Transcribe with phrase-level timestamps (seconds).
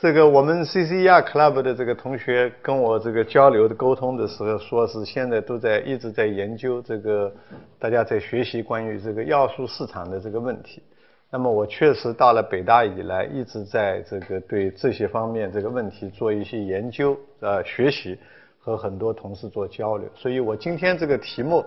[0.00, 7.30] 这个我们 CCER Club 的这个同学跟我这个交流的沟通的时候，说是现在都在一直在研究这个，
[7.78, 10.82] 大家在学习关于这个要素市场的这个问题。
[11.30, 18.18] 那么我确实到了北大以来，一直在这个对这些方面这个问题做一些研究呃学习，
[18.58, 20.08] 和很多同事做交流。
[20.14, 21.62] 所以我今天这个题目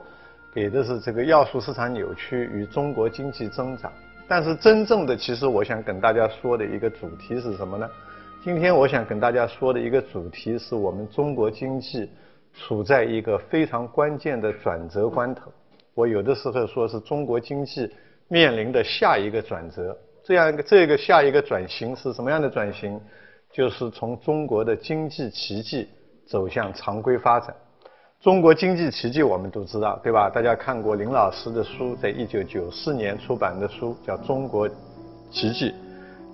[0.56, 3.92] 给的是这个要素市场扭曲与中国经济增长。
[4.28, 7.88] 但是真正的，其实我想跟大家说的一个主题是什么呢？
[8.44, 12.10] 今天我想跟大家说的一个主题是我们中国经济
[12.54, 15.50] 处在一个非常关键的转折关头。
[15.94, 17.90] 我有的时候说是中国经济
[18.28, 19.98] 面临的下一个转折。
[20.26, 23.00] 这样一个这个下一个转型是什么样的转型？
[23.50, 25.88] 就是从中国的经济奇迹
[26.28, 27.56] 走向常规发展。
[28.20, 30.30] 中国经济奇迹我们都知道，对吧？
[30.30, 34.68] 大家看过林老师的书，在一九九四年出版的书叫《中国
[35.32, 35.72] 奇迹》。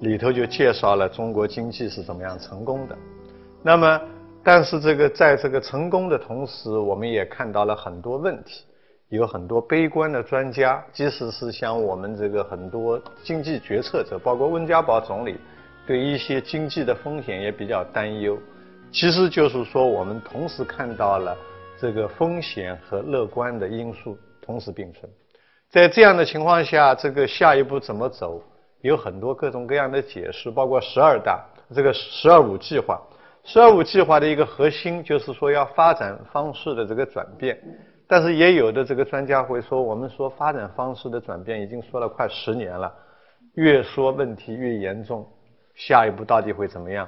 [0.01, 2.97] 里头就介绍了中国经济是怎么样成功的。
[3.61, 4.01] 那么，
[4.43, 8.63] 但是这个在这个成功的同时，我们也看到了很多问题，
[9.09, 15.35] 有很多悲观的专家，即使是像我们这个很多经济决策者，包括温家宝总理，
[15.85, 18.37] 对一些经济的风险也比较担忧。
[18.91, 21.35] 其实就是说，我们同时看到了
[21.77, 25.11] 这个风险和乐观的因素同时并存。
[25.69, 28.41] 在这样的情况下，这个下一步怎么走？
[28.81, 31.43] 有很多各种各样的解释，包括“十二大”
[31.75, 32.99] 这个“十二五”计划。
[33.43, 37.59] “十二五”计划的一个核心就是说要发展方式的这个转变，
[38.07, 42.93] 但是也有的这个专家会说，我们说发展方式的转变已经说了快十年了，
[43.55, 45.27] 越说问题越严重，
[45.75, 47.07] 下一步到底会怎么样？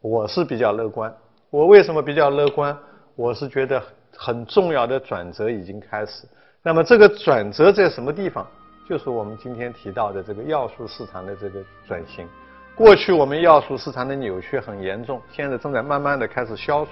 [0.00, 1.14] 我是比较乐观。
[1.50, 2.76] 我为什么比较乐观？
[3.16, 3.82] 我是觉得
[4.16, 6.26] 很重要的转折已经开始。
[6.62, 8.46] 那么这个转折在什么地方？
[8.90, 12.26] 就是我们今天提到的这个要素市场的这个转型。
[12.74, 16.90] 过去我们要素市场的扭曲很严重，现在正在慢慢的开始消除。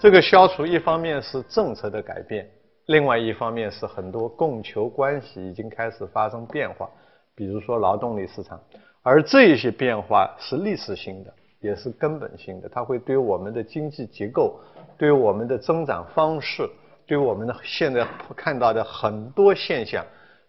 [0.00, 2.50] 这个消除一方面是政策的改变，
[2.86, 6.90] 另外一方面是很多供求关系已经开始发生变化，
[7.36, 8.60] 比如说劳动力市场。
[9.04, 14.58] 而这一些变化是历史性的，也是根本性的，它会对我们的经济结构、
[14.98, 16.68] 对我们的增长方式、
[17.06, 20.04] 对我们的现在看到的很多现象。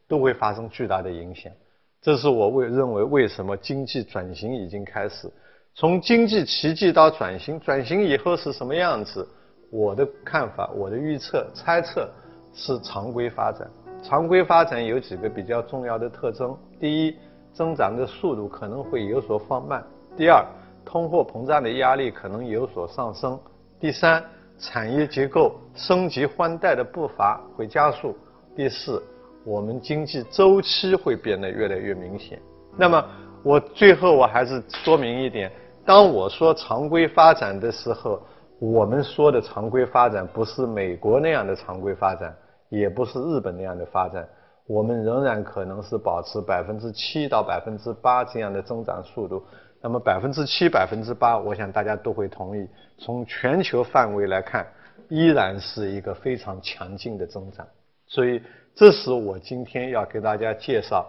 [0.10, 1.54] 都会发生巨大的影响，
[2.02, 5.32] 这是我为认为为什么经济转型已经开始，
[5.76, 9.26] 从经济奇迹到转型，转型以后是什么样子？
[9.72, 12.10] 我的看法，我的预测、猜测
[12.56, 13.70] 是常规发展。
[14.02, 17.16] 常规发展有几个比较重要的特征：第一，
[17.54, 19.80] 增长的速度可能会有所放慢；
[20.18, 20.44] 第二，
[20.84, 23.38] 通货膨胀的压力可能有所上升；
[23.80, 24.24] 第三，
[24.58, 28.10] 产业结构升级换代的步伐会加速；
[28.56, 29.04] 第四。
[29.50, 32.40] 我们经济周期会变得越来越明显。
[32.78, 33.04] 那么，
[33.42, 35.52] 我最后我还是说明一点：
[35.84, 38.22] 当我说常规发展的时候，
[38.60, 42.32] 我们说的常规发展不是美国那样的常规发展，
[42.70, 44.24] 也不是日本那样的发展。
[44.68, 49.44] 我们仍然可能是保持百分之七到百分之八这样的增长速度。
[49.82, 52.68] 那么，百分之七、百分之八，我想大家都会同意。
[53.00, 54.68] 从全球范围来看，
[55.08, 57.66] 依然是一个非常强劲的增长。
[58.06, 58.40] 所以。
[58.80, 61.06] 这是我今天要给大家介绍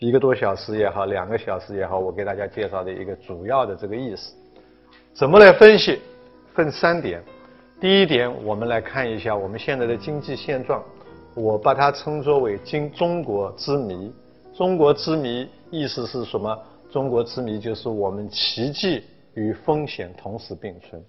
[0.00, 4.34] 一个多小时也好，两个小时也好，我给大家介绍的一个主要的这个意思。
[5.12, 6.00] 怎么来分析？
[6.54, 7.22] 分三点。
[7.80, 10.82] 第一点，我们来看一下我们现在的经济现状，
[11.36, 14.12] 我把它称作为“经中国之谜”。
[14.52, 16.60] 中国之谜意思是什么？
[16.90, 19.04] 中国之谜就是我们奇迹
[19.34, 21.00] 与风险同时并存，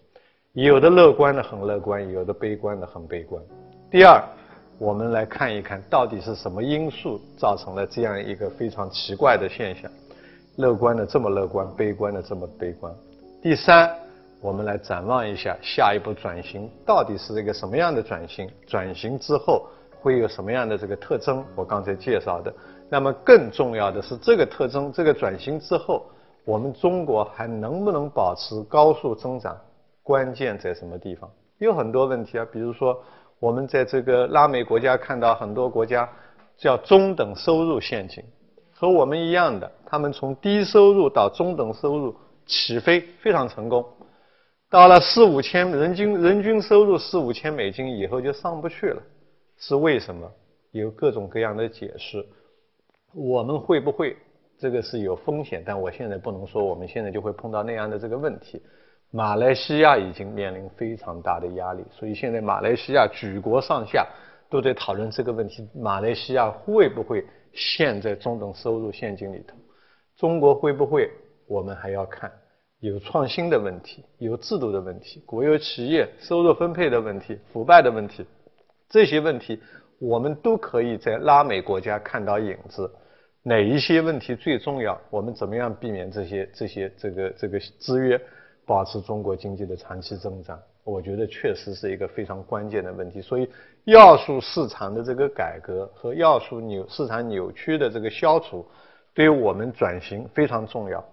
[0.53, 3.41] 有的乐观的很乐观，有的悲观的很悲观。
[3.89, 4.23] 第二。
[4.77, 9.89] 我们来看一看到底是什么因素造成了这样一个非常奇怪的现象，
[10.57, 12.93] 乐观的这么乐观，悲观的这么悲观。
[13.41, 13.89] 第三，
[14.41, 19.65] 我们来展望一下下一步转型到底是一个什么样的转型，转型之后
[20.01, 21.41] 会有什么样的这个特征？
[21.55, 22.53] 我刚才介绍的。
[22.89, 26.05] 那么更重要的是，这个特征，这个转型之后，
[26.43, 29.57] 我们中国还能不能保持高速增长？
[30.03, 31.31] 关键在什么地方？
[31.59, 33.01] 有很多问题啊，比如说。
[33.45, 36.09] 我们在这个拉美国家看到很多国家
[36.57, 38.23] 叫中等收入陷阱，
[38.73, 42.15] 和我们一样的，他们从低收入到中等收入
[42.47, 43.85] 起飞非常成功，
[44.67, 48.99] 到了四五千人均人均收入四五千美金以后就上不去了，
[49.59, 50.27] 是为什么？
[50.71, 52.25] 有各种各样的解释。
[53.13, 54.17] 我们会不会
[54.57, 55.61] 这个是有风险？
[55.63, 58.59] 但我现在不能说我们现在就会碰到那样的这个问题。
[59.11, 64.07] 马来西亚已经面临非常大的压力，所以现在马来西亚举国上下
[64.49, 69.55] 都在讨论这个问题：马来西亚会不会陷在中等收入陷阱里头？
[70.17, 71.09] 中国会不会？
[71.47, 72.31] 我们还要看。
[72.81, 78.25] 有创新的问题，有制度的问题，国有企业收入分配的问题，腐败的问题，
[78.89, 79.59] 这些问题
[79.97, 82.91] 我们都可以在拉美国家看到影子。
[83.41, 84.99] 哪一些问题最重要？
[85.09, 88.21] 我们怎么样避免这些这些这个这个制约，
[88.65, 90.59] 保持中国经济的长期增长？
[90.83, 93.21] 我觉得确实是一个非常关键的问题。
[93.21, 93.49] 所以，
[93.85, 98.65] 要素市场的这个改革和要素扭市场扭曲的这个消除，
[99.13, 101.03] 对于我们转型非常重要，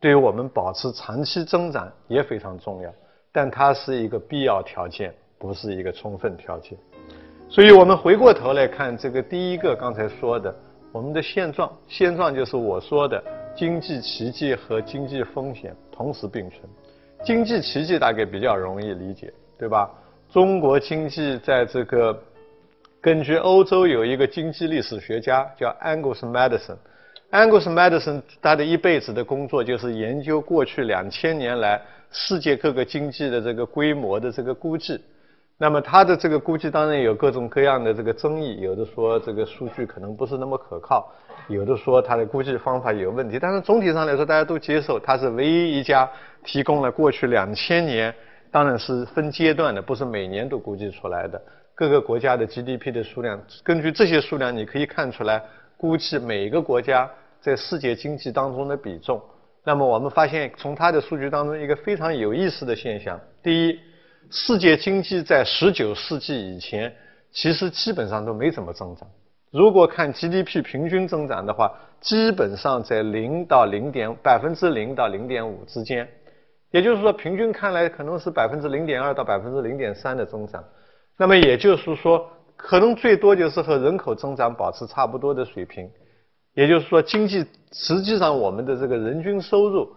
[0.00, 2.90] 对于我们保持长期增长也非常重要。
[3.32, 6.78] 但它是一个必要条件，不是一个充分条件。
[7.48, 10.54] 所以我们回过头来看这个第一个刚才说的。
[10.90, 13.22] 我们的现状，现状就是我说的
[13.54, 16.62] 经济奇迹和经济风险同时并存。
[17.24, 19.90] 经济奇迹大概比较容易理解，对吧？
[20.30, 22.16] 中国经济在这个
[23.00, 35.00] 根据欧洲有一个经济历史学家叫 Angus Madison，Angus Madison 他的一辈子的工作就是研究过去两千年来世界各个经济的这个规模的这个估计。
[35.60, 41.12] 那么他的这个估计当然有各种各样的这个争议，有的说这个数据可能不是那么可靠，
[41.48, 43.40] 有的说他的估计方法有问题。
[43.40, 46.08] 但是总体上来说，大家都接受他是唯一一家
[46.44, 48.14] 提供了过去两千年，
[48.52, 51.42] 当然是分阶段的，不是每年都估计出来的
[51.74, 53.40] 各个国家的 GDP 的数量。
[53.64, 55.42] 根据这些数量，你可以看出来
[55.76, 59.20] 估计每个国家在世界经济当中的比重。
[59.64, 63.80] 那么我们发现，从他的数据当中一个非常有意思的现象：第一。
[64.30, 66.94] 世界经济在十九世纪以前，
[67.32, 69.08] 其实基本上都没怎么增长。
[69.50, 76.06] 如果看 GDP 平均增长的话，基本上在零到零点百分之零到零点五之间，
[76.70, 80.62] 也就是说，平均看来可能是百分之零点二到百分之零点三的增长。
[81.16, 85.90] 那么也就是说，可能最多就是和人口增长保持差不多的水平。
[86.52, 89.88] 也就是说，经济实际上我们的这个人均收入。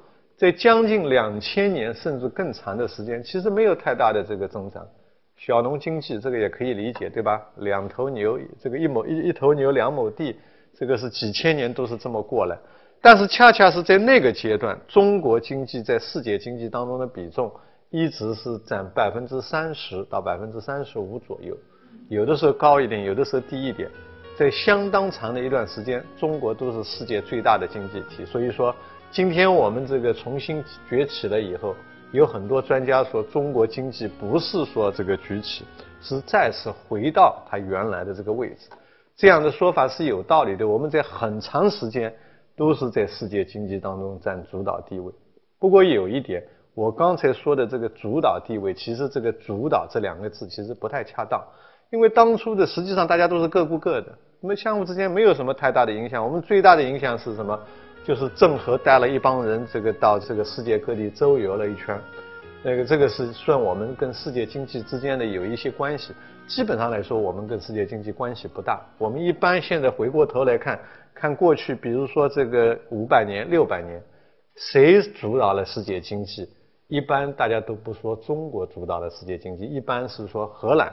[0.42, 4.84] 在将近两千年甚至更长的时间，其实没有太大的这个增长。
[5.38, 7.40] 小农经济这个也可以理解，对吧？
[7.58, 10.36] 两头牛，这个一亩一一头牛两亩地，
[10.74, 12.58] 这个是几千年都是这么过来。
[13.04, 17.52] 但是恰恰是在那个阶段，中国经济在世界经济当中的比重
[17.92, 21.56] 一直是占百分之三十到百分之三十五左右，
[22.10, 23.88] 有的时候高一点，有的时候低一点。
[24.36, 28.26] 在相当长的一段时间，中国都是世界最大的经济体。
[28.26, 28.76] 所以说。
[29.12, 31.76] 今天我们这个重新崛起了以后，
[32.14, 35.66] 有很多专家说中国经济不是说这个崛起，
[36.02, 38.70] 是再次回到它原来的这个位置。
[39.18, 40.66] 这样的说法是有道理的。
[40.66, 42.14] 我们在很长时间
[42.56, 45.12] 都是在世界经济当中占主导地位。
[45.60, 46.42] 不过有一点，
[46.74, 51.44] 我刚才说的这个主导地位，其实这个“主导”这两个字其实不太恰当，
[51.90, 56.24] 因为当初的实际上大家都是各顾各的，我们相互之间没有什么太大的影响。
[56.24, 57.60] 我们最大的影响是什么？
[58.04, 62.00] 就是郑和带了一帮人，这个到这个世界各地周游了一圈，
[62.64, 66.12] 那个这个是算我们跟世界经济之间的有一些关系。
[66.48, 68.82] 基本上来说，我们跟世界经济关系不大。
[68.98, 70.80] 我们一般现在回过头来看，
[71.14, 74.02] 看过去，比如说这个五百年、六百年，
[74.56, 76.50] 谁主导了世界经济？
[76.88, 80.92] 一般大家都不说中国主导了世界经济，一般是说荷兰，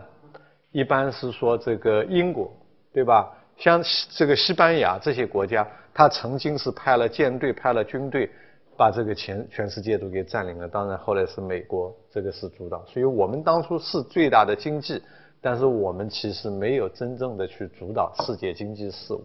[0.73, 2.53] 一般是说这个英国，
[2.93, 3.33] 对吧？
[3.57, 5.67] 像这个西班牙这些国家。
[5.99, 8.31] 他曾经是派了舰队、派了军队，
[8.76, 10.69] 把这个全全世界都给占领了。
[10.69, 12.85] 当然，后来是美国这个是主导。
[12.87, 15.02] 所以我们当初是最大的经济，
[15.40, 19.25] 但是我们其实没有真正的去主导世界经济事务。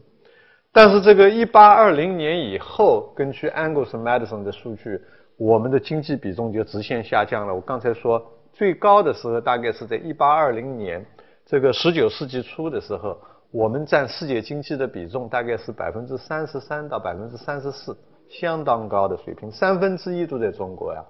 [0.71, 4.99] 但是这个一八二零年以后，根据 Angus Madison 的数据，
[5.37, 7.53] 我们的经济比重就直线下降了。
[7.53, 8.19] 我刚才说
[8.51, 11.05] 最高的时候大概是在一八二零年，
[11.45, 13.15] 这个十九世纪初的时候。
[13.53, 17.95] 我们占世界经济的比重大概是百分之三十三到百分之三十四，
[18.27, 21.05] 相当高的水平，三分之一都在中国呀。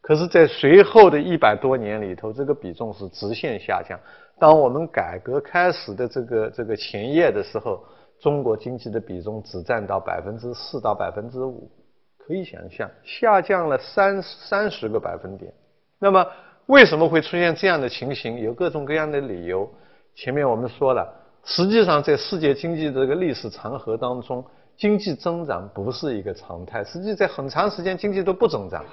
[0.00, 3.98] 可是，在随后的一百多年里头，这个比重是直线下降。
[4.38, 7.84] 当我们改革开始的这个这个前夜的时候，
[8.20, 11.68] 中国经济的比重只占到百分之四到百分之五，
[12.16, 15.52] 可以想象下降了三三十个百分点。
[15.98, 16.24] 那么，
[16.66, 18.38] 为什么会出现这样的情形？
[18.38, 19.68] 有各种各样的理由。
[20.14, 21.12] 前面我们说了。
[21.44, 24.44] 实际上，在世界经济这个历史长河当中，
[24.76, 26.84] 经济增长不是一个常态。
[26.84, 28.84] 实际在很长时间，经济都不增长，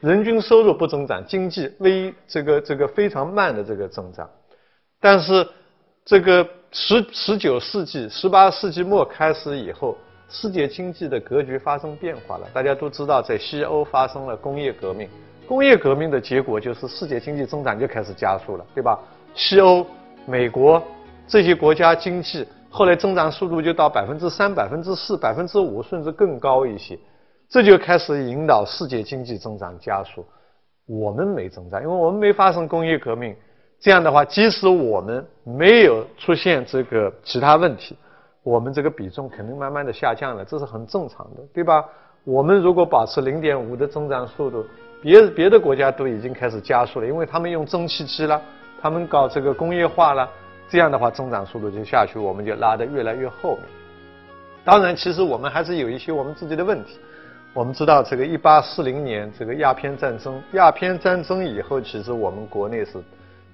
[0.00, 4.28] 人均收入不增长，经济微这个这个非常慢的这个增长。
[5.00, 5.46] 但是，
[6.04, 9.96] 这个十十九世纪、十八世纪末开始以后，
[10.28, 12.48] 世界经济的格局发生变化了。
[12.52, 15.08] 大家都知道，在西欧发生了工业革命，
[15.46, 18.98] 工业革命的结果就是世界经济增长就开始加速了，对吧？
[19.36, 19.86] 西欧、
[20.26, 20.82] 美国。
[21.32, 26.98] 这些国家经济后来增长速度就到百分之三、百分之四、百分之五，甚至更高一些。
[27.48, 30.26] 这就开始引导世界经济增长加速。
[30.84, 33.34] 我们没增长，因为我们没发生工业革命。
[33.80, 37.96] 这样的话，即使我们没有出现这个其他问题，
[38.42, 41.82] 我们这个比重肯定慢慢的下降了，这是很正常的，对吧？
[42.24, 44.66] 我们如果保持零点五的增长速度，
[45.00, 48.38] 别别的国家都已经开始加速了，因为他们用蒸汽机了，
[48.82, 50.28] 他们搞这个工业化了，
[50.72, 53.64] 这样的话增长速度就下去，我们就拉得越来越后面。
[54.64, 56.98] 当然，其实我们还是有一些我们自己的问题。
[57.52, 62.92] 我们知道，这个一八四零年这个鸦片战争，鸦片战争以后，其实我们国内是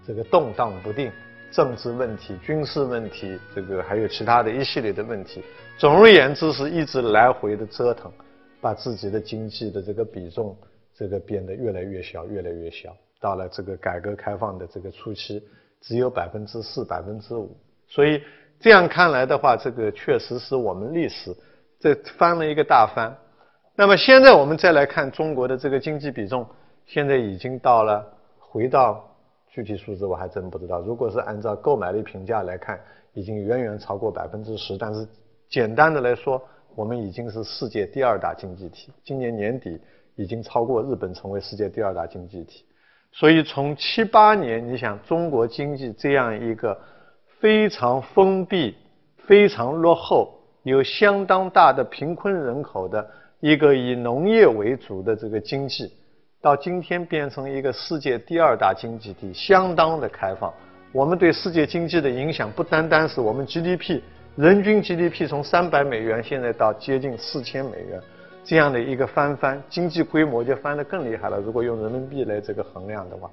[0.06, 1.10] 这个动荡不定，
[1.50, 5.42] 政治问题、军事问题，这个还有其他的一系列的问题。
[5.76, 8.12] 总而言之，是一直来回的折腾，
[8.60, 10.56] 把自己的经济的这个比重
[10.94, 12.94] 这个变得越来越小，越来越小。
[13.20, 15.42] 到了这个改革开放的这个初期，
[15.80, 17.56] 只有百分之四、百分之五。
[17.86, 18.22] 所以。
[18.60, 21.32] 这样看来的话，这个确实是我们历史
[21.78, 23.16] 这翻了一个大番。
[23.76, 26.44] 那么现在我们再来看中国的这个经济比重，
[26.84, 28.04] 现在已经到了
[28.40, 29.08] 回到
[29.46, 30.80] 具体数字我还真不知道。
[30.80, 32.80] 如果是按照购买力评价来看，
[33.14, 34.76] 已经远远超过百分之十。
[34.76, 35.06] 但是
[35.48, 36.42] 简单的来说，
[36.74, 39.80] 我们已经是世界第二大经济体，今年年底
[40.16, 42.64] 已经超过日本成为世界第二大经济体。
[43.12, 46.78] 所以从七八年，你想中国经济这样一个。
[47.40, 48.74] 非常封闭、
[49.28, 55.88] 非常落后、有相当大的贫困人口的一个以农业为主的这个经济，
[56.42, 60.52] 到今天变成一个世界第二大经济体，相当的开放。
[60.92, 64.00] 我们对世界经济的影响不单单是我们 GDP
[64.34, 68.00] 人均 GDP 从三百美元现在到接近四千美元
[68.44, 71.38] 这样的一个翻番，经济规模就翻得更厉害了。
[71.38, 73.30] 如果用人民币来这个衡量的话，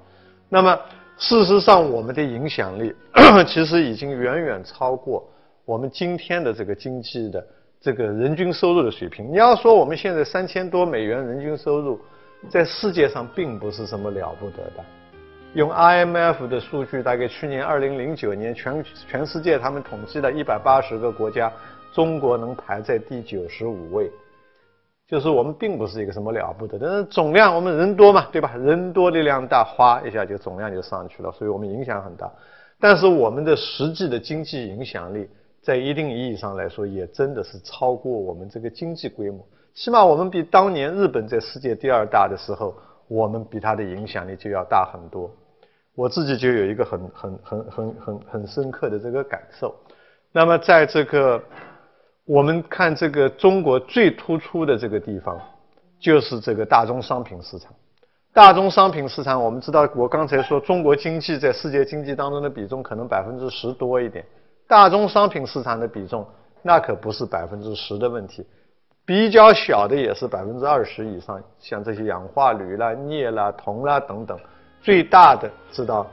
[0.48, 0.78] 那么。
[1.18, 2.94] 事实上，我们的影响力
[3.48, 5.26] 其实已经远远超过
[5.64, 7.42] 我们今天的这个经济的
[7.80, 9.32] 这个人均收入的水平。
[9.32, 11.98] 你要说我们现在三千多美元人均收入，
[12.50, 14.84] 在世界上并不是什么了不得的。
[15.54, 21.50] 用 IMF 的数据，大概去年二零零九年全全世界他们统计了一百八十个国家，
[21.94, 24.10] 中国能排在第九十五位。
[25.08, 28.56] 就是我们并不是一个什么了不得，但是总量我们人多嘛，对吧？
[28.56, 32.28] 人多力量大，哗一下就总量就上去了，所以我们影响很大。
[32.80, 35.28] 但是我们的实际的经济影响力，
[35.62, 39.46] 在一定意义上来说，也真的是超过我们这个经济规模。
[39.74, 42.74] 起码我们比当年日本在世界第二大的时候，
[43.06, 45.30] 我们比它的影响力就要大很多。
[45.94, 49.72] 我自己就有一个很很很很很很深刻的这个感受。
[50.32, 51.40] 那么在这个。
[52.26, 55.40] 我们看这个中国最突出的这个地方，
[56.00, 57.72] 就是这个大宗商品市场。
[58.32, 64.24] 大宗商品市场，我们知道，我刚才说中国经济在世界经济当中的比重可能百分之十多一点。
[64.66, 66.26] 大宗商品市场的比重，
[66.62, 68.44] 那可不是百分之十的问题，
[69.04, 74.36] 比较小的也是百分之二十以上，像这些氧化铝啦、镍啦、铜啦等等。
[74.82, 76.04] 最大的知道，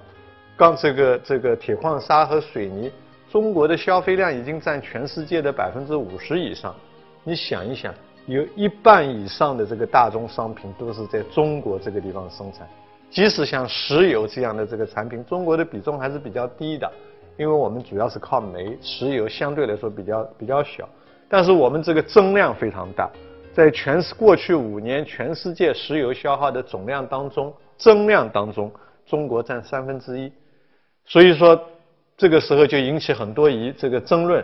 [0.55, 2.91] 刚这个这个铁矿砂和水泥。
[3.33, 6.75] 中国的消费量已经占全世界的百分之五十以上，
[7.23, 7.91] 你想一想，
[8.27, 12.67] 有一半以上的这个大宗商品都是在中国这个地方生产。
[13.09, 16.87] 即使像石油这样的这个产品，中国的比重还是比较低的，
[17.35, 20.87] 因为我们主要是靠煤，石油相对来说比较比较小。
[21.27, 23.09] 但是我们这个增量非常大，
[23.51, 28.71] 在全过去五年全世界石油消耗的总量当中，增量当中，
[29.07, 30.31] 中国占三分之一。
[31.03, 31.59] 所以说。
[32.23, 34.41] 这个时候就引起很多疑这个争论，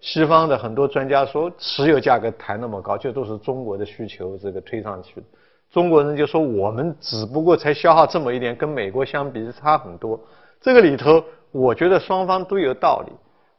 [0.00, 5.26] 西方的很多专家说，石油价格抬那么高，就都是中国的需求这个推上去的。
[5.70, 10.18] 中国人就说，我们只不过才消耗这么一点，跟美国相比差很多。
[10.60, 11.22] 这个里头，
[11.52, 13.12] 我觉得双方都有道理。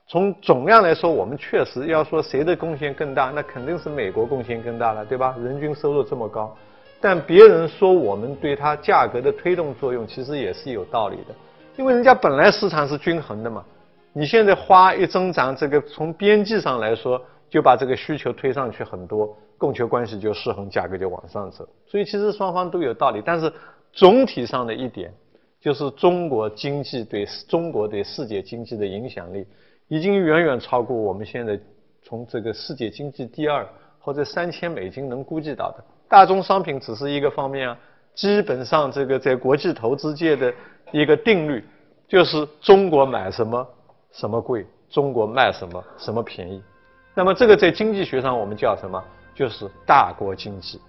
[0.06, 5.34] 从总量来说，我们确实要说谁的贡献更大，那肯定是美国贡献更大了，对吧？
[5.42, 6.54] 人均收入这么高，
[7.00, 11.34] 但别人说我们对它价格的推动作用，其实也是有道理的。
[11.82, 13.66] 因为人家本来市场是均衡的嘛，
[14.14, 17.20] 你现在花一增长，这个从边际上来说，
[17.50, 21.68] 就把这个需求推上去很多，供求关系就失衡，价格就往上走。
[21.88, 23.52] 所以其实双方都有道理，但是
[23.92, 25.12] 总体上的一点，
[25.60, 29.44] 就是中国经济对中国对世界经济的影响力，
[29.88, 31.60] 已经远远超过我们现在
[32.04, 33.68] 从这个世界经济第二
[34.00, 35.84] 或者三千美金能估计到的。
[36.08, 37.78] 大宗商品只是一个方面啊，
[38.14, 40.54] 基本上这个在国际投资界的。
[40.92, 41.64] 一个定律
[42.08, 43.68] 就是中国买什么
[44.12, 46.62] 什么贵，中国卖什么什么便宜。
[47.14, 49.04] 那么这个在经济学上我们叫什么？
[49.34, 50.80] 就是大国经济。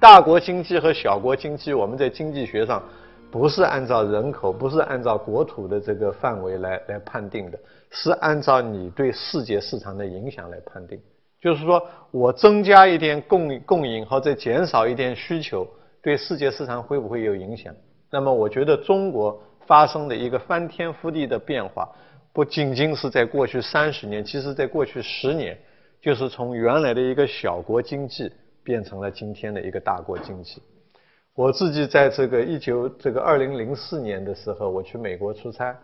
[0.00, 2.82] 大国经济和小国经济，我们在经济学上
[3.30, 7.58] 不是按照人口，不是按照国土的这个范围来来判定的，
[7.90, 11.00] 是按照你对世界市场的影响来判定。
[11.40, 15.66] 就是说我增加一点供供应或者减少一点需求，
[16.02, 17.72] 对世界市场会不会有影响？
[18.12, 21.88] 那么我觉得中国发生的一个翻天覆地的变化，
[22.30, 25.58] 不仅仅是在过去三十年，其实在过去十年，
[25.98, 28.30] 就是从原来的一个小国经济
[28.62, 30.60] 变成了今天的一个大国经济。
[31.34, 35.74] 我自己在这个一九这个二零零四年的时候，我去美国出差，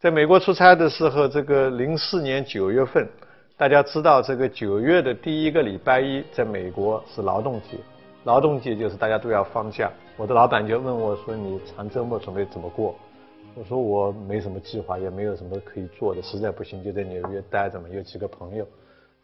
[0.00, 3.06] 在美国出差的时候，这个零四年九月份。
[3.56, 7.76] 大家知道，这个九月的第一个礼拜一，在美国是劳动节。
[8.24, 9.90] 劳动节就是大家都要放假。
[10.16, 12.94] 我的老板就问我说：“你长周末准备怎么过？”
[13.54, 18.66] 我说：“我没什么计划，也没有什么可以做的，实在不行就在纽约待着嘛，有几个朋友。”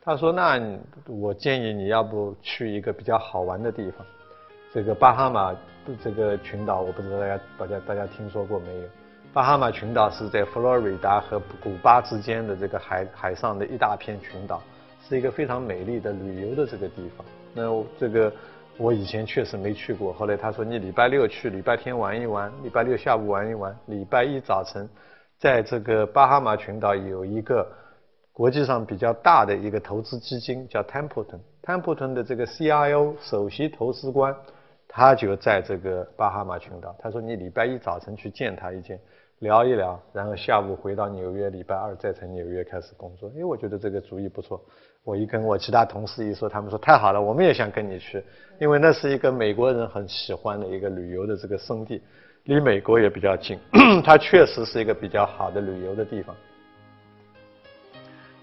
[0.03, 0.61] 他说：“那
[1.07, 4.07] 我建议你要不去一个比较好玩的地方，
[4.73, 5.55] 这个巴哈马
[6.03, 8.83] 这个群岛，我不知道大家大家大家听说过没有？”
[9.33, 14.61] 巴哈马群岛是在佛罗里达和古巴之间的这个海海上的一大片群岛，
[15.09, 17.25] 是一个非常美丽的旅游的这个地方。
[17.55, 17.63] 那
[17.99, 18.33] 这个
[18.81, 24.89] 我以前确实没去过，后来他说你礼拜六去，礼拜天玩一玩，礼拜六下午玩一玩，礼拜一早晨，
[25.39, 27.71] 在这个巴哈马群岛有一个
[28.33, 34.35] 国际上比较大的一个投资基金叫 Templeton，Templeton 的这个 CIO 首席投资官，
[34.89, 36.97] 他就在这个巴哈马群岛。
[36.99, 38.99] 他说你礼拜一早晨去见他一见。
[39.41, 43.31] 聊一聊，然后下午回到纽约，礼拜二再从纽约开始工作。
[43.35, 44.63] 哎，我觉得这个主意不错。
[45.03, 48.23] 我一跟我其他同事一说，他们说太好了，我们也想跟你去，
[48.61, 52.03] 因为那是一个美国人很喜欢的一个旅游的这个圣地，
[52.45, 53.59] 离美国也比较近，
[54.05, 56.37] 它确实是一个比较好的旅游的地方。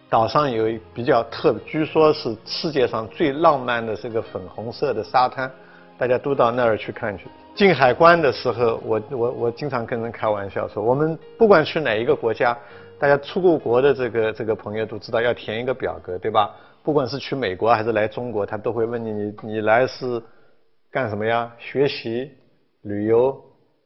[0.10, 5.52] 岛上有一比较特，据说是世界上最浪漫的这个粉红色的沙滩，
[5.98, 7.28] 大家都到那儿去看去。
[7.54, 12.58] 进海关的时候，我我我经常跟人开玩笑说，我们不管去哪一个国家，
[13.00, 16.56] 大家出过国的这个这个朋友都知道要填一个表格，对吧？
[16.84, 20.22] 不管是去美国还是来中国，他都会问你，你你来是
[20.90, 21.54] 干什么呀？
[21.60, 22.32] 学习、
[22.84, 23.40] 旅游、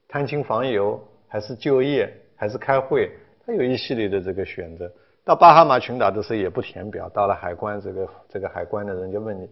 [0.08, 3.12] 探亲访友，还是就业，还是开会？
[3.46, 4.92] 他有一系列的这个选择。
[5.24, 9.50] 到巴哈马群岛的时候也不填表，到了海关，这个这个海关的人就问你，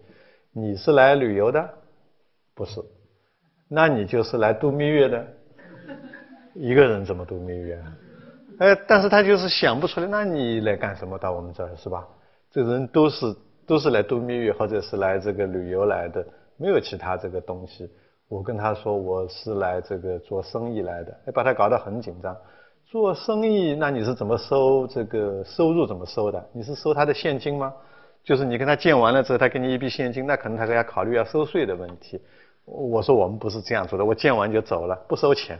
[0.52, 1.70] 你是来旅游的？
[2.56, 2.80] 不是。
[3.68, 5.28] 那你就是来度蜜月的，
[6.54, 7.80] 一个人怎么度蜜月？
[8.60, 12.06] 哎，但是他就是想不出来，那你来干什么到我们这儿是吧？
[12.52, 16.26] 这人都是都是来度蜜月或者是来这个旅游来的，
[16.58, 17.90] 没有其他这个东西。
[18.28, 22.36] 我跟他说我是来这个做生意来的，把他搞得很紧张。
[22.86, 25.88] 做生意，那你是怎么收这个收入？
[25.88, 26.44] 怎么收的？
[26.52, 27.74] 你是收他的现金吗？
[28.24, 32.20] 就是你跟他见完了之后，他给你一笔现金，那可能他还要考虑要收税的问题。
[32.66, 35.58] 我说我们不是这样做的，我见完就走了，不收钱，